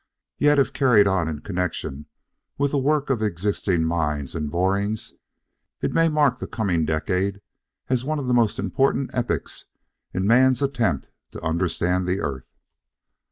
[0.39, 2.07] Yet, if carried on in connection
[2.57, 5.13] with the work of existing mines and borings
[5.79, 7.39] it may mark the coming decade
[7.87, 9.65] as one of the important epochs
[10.11, 12.51] in man's attempt to understand the earth.